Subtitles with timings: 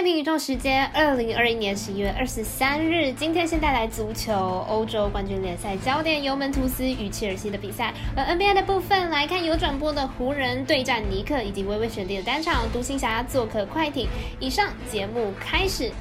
[0.00, 7.92] 赛评宇宙时间，二零二一年十一月二十三日，今天先带来足球欧洲冠军联赛焦点尤文图斯与切尔西的比赛。
[8.16, 14.08] 而 NBA 的部分来看，有转播的湖人对战尼克，以及微微选定的单场独行侠做客快艇。
[14.38, 15.92] 以上节目开始。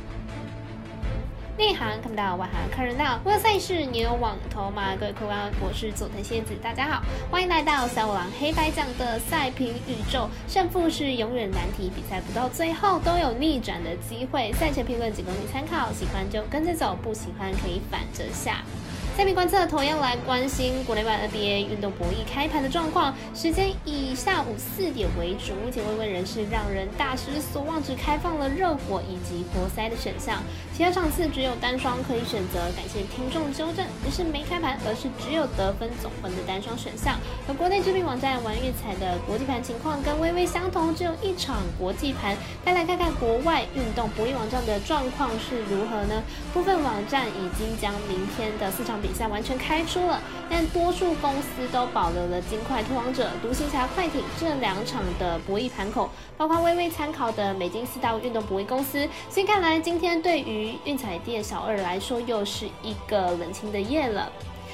[1.60, 3.20] 内行看不到，外行看热闹。
[3.25, 4.96] 为了赛事，你有网投吗？
[4.98, 10.30] 各位客官，我是佐藤仙子，大家好，欢迎来到小五郎黑白奖的赛评宇宙。
[10.48, 14.54] 胜负是永远难题，比赛不到最后都有逆转的机会。
[14.54, 18.64] 赛前评论仅供你参考，喜欢就跟着走，不喜欢可以反着下。
[19.19, 25.54] 下面观测同样来关心国内外 NBA 运动博弈开盘的状况，时间以下午四点为主。
[25.55, 30.42] 目前微微仍是让人大失所望，只开放了热火以及活塞的选项，
[30.73, 32.61] 其他场次只有单双可以选择。
[32.78, 37.20] 感谢听众纠正，不是没开盘，而是只有得分总分的单双选项。
[37.45, 42.38] 而国内知名网站玩运彩的国际盘情况跟微微相同，只有一场国际盘。
[42.64, 46.23] 再来看看国外运动博弈网站的状况是如何呢？
[46.53, 50.22] 部分网站已经将明天的四场比比赛完全开出了，
[50.52, 56.08] 但多数公司都保留了金块、拓荒者、独行侠、快艇这两场的博弈盘口，
[56.38, 59.10] 包括微微参考的美金四大运动博弈公司。
[59.32, 64.32] 所以看来今天对于运彩店小二来说，又是一个冷清的夜了。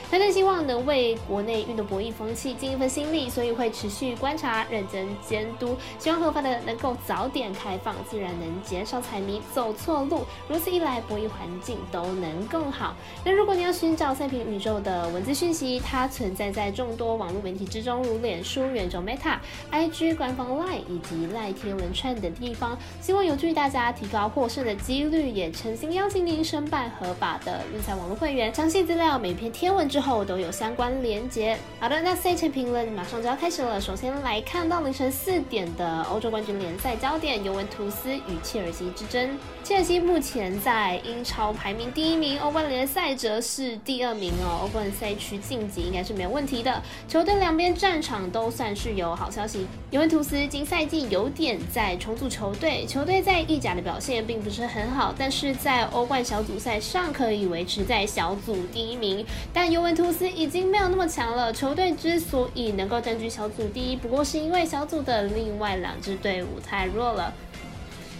[0.09, 10.23] 团队希望能为国内运动博弈风气尽一份心力，所以会持续观察、认真监督，希望合法的能够早点开放，自然能减少彩迷走错路。
[10.47, 12.95] 如此一来，博弈环境都能更好。
[13.25, 19.37] 那如果你要寻找赛评宇宙的文字讯息，它存在在众多网络媒体之中，如脸书、元宙 Meta、
[19.71, 28.53] IG 官方 Line 以及赖天文串等地方，希望有助于大家提高获胜的几率，也诚心邀请您申办合法的运彩网络会员。
[28.53, 29.89] 详细资料每篇天文。
[29.95, 31.57] 之后都有相关连接。
[31.79, 33.79] 好的，那赛前评论马上就要开始了。
[33.79, 39.39] 首先来看到凌晨四点的欧洲冠军联赛焦点，尤文图斯与切尔西之争。
[39.63, 44.59] 切尔西目前在英超排名第一名，欧冠联赛则是第二名哦。
[44.63, 46.83] 欧冠赛区晋级应该是没有问题的。
[47.07, 49.65] 球队两边战场都算是有好消息。
[49.91, 59.25] 尤文图斯今赛季有点在重组球队，球队在意甲的表现并不是很好，但是在欧冠小组赛上可以维持在小组第一名。
[59.53, 61.53] 但尤文图斯已经没有那么强了。
[61.53, 67.31] 球队之所以能够占据小组第一，不过是因为小组的另外两支队伍太弱了。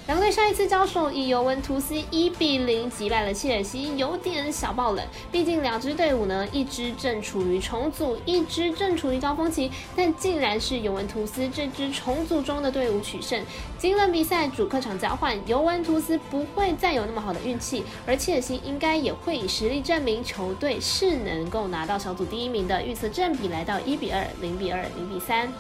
[0.08, 5.04] 两队上一次交手以尤文图斯一比零击败了切尔西，有点小爆冷。
[5.32, 13.44] 毕竟两支队伍呢，一支正处于重组，一支正处于高峰期，但竟然是尤文图斯这支重组中的队伍取胜。
[13.80, 22.80] 今轮比赛主客场交换，尤文图斯不会再有那么好的运气，而切尔西应该也会以实力证明球队是能够拿到小组第一名的。
[22.84, 25.52] 预测正比来到一比二、零比二、零比三。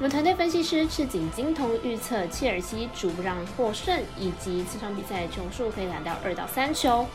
[0.00, 7.06] 我们团队分析师赤井金童预测切尔西主让获胜，以及这场比赛的球数可以拿到二到三球。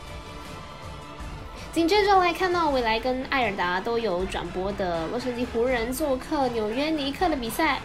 [1.72, 7.80] 紧接着来看到未来跟艾尔达都有转播的洛杉矶湖人做客纽约尼克的比赛。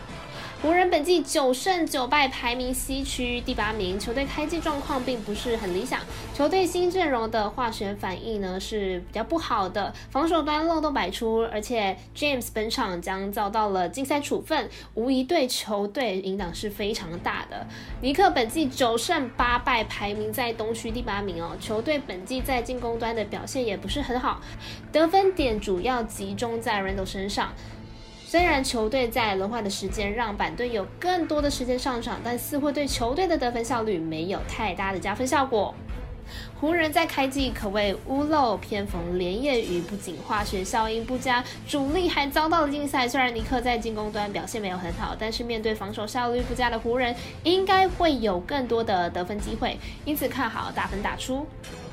[0.62, 4.00] 湖人本季九胜九败，排名西区第八名。
[4.00, 6.00] 球队开季状况并不是很理想，
[6.36, 17.66] 球队新阵容的化学反应呢是比较不好的，防守端漏洞百出，而且 James 本场将遭到了禁赛处分，无疑对球队影响是非常大的。
[18.02, 21.58] 尼克本季九胜八败，排名在东区第八名哦。
[21.60, 24.40] 球队本季在进攻端的表现也不是很好，
[24.92, 27.52] 得分点主要集中在 Randle 身上。
[28.32, 35.76] 虽然球队在轮换的时间让板队有更多的时间上场，但似乎对球队的得分效率没有太大的加分效果。
[36.58, 43.06] 湖人，在开季可谓屋漏偏逢连夜雨，不仅化学效应不佳，主力还遭到了禁赛。
[43.06, 51.46] 虽然尼克在进攻端表现没有很好，但是面对防守效率不佳的湖人，应该会有更多的得分机会，因此看好大分打出。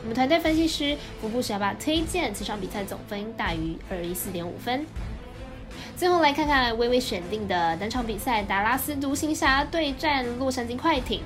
[0.03, 4.87] 我们团队分析师福布小巴推荐这场比赛总分大于二一四点五分。
[5.99, 11.23] 最后来看看微微选定的单场比赛：达拉斯独行侠对战洛杉矶快艇。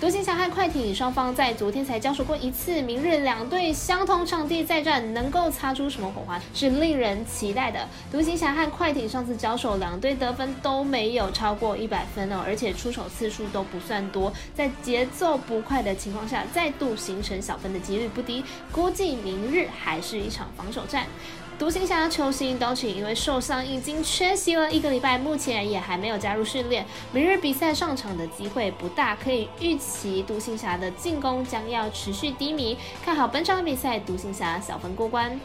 [0.00, 7.88] 独行侠和快艇双方在昨天才交手过一次，明日两队相同场地再战，能够擦出什么火花是令人期待的。
[8.12, 18.44] 独行侠和快艇上次交手，两队得分都没有超过一百分哦，而且出手次数都不算多，在节奏不快的情况下，再度形成小分的几率不低。
[18.70, 21.06] 估计明日还是一场防守战。
[21.62, 26.84] 独行侠球星刀奇因为受伤已经缺席了一个礼拜，目前也还没有加入训练。
[27.12, 32.76] 明日比赛上场的机会不大，可以预期独行侠的进攻将要持续低迷。
[33.04, 35.38] 看好本场比赛，独行侠小分过关。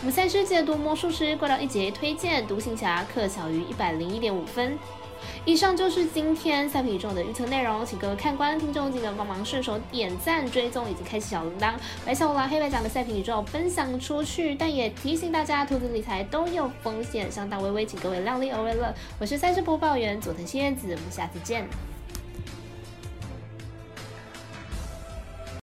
[0.00, 4.78] 我们赛事解读魔术师过到一节推荐独行侠客小于一百零一点五分。
[5.44, 11.74] 以上就是今天赛品宇宙的预测内容，请各位看官、听众记得帮忙顺手点赞、追踪以及开启小铃铛，
[12.04, 14.54] 把小五郎黑白讲的赛品宇宙分享出去。
[14.54, 18.94] 但也提醒大家，投资理财都有风险，上当微微，请各位量力而为了。
[19.18, 21.93] 我是赛事播报员佐藤新叶子，我们下次见。